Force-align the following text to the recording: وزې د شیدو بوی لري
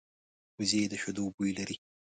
وزې 0.57 0.81
د 0.91 0.93
شیدو 1.01 1.25
بوی 1.35 1.51
لري 1.57 1.75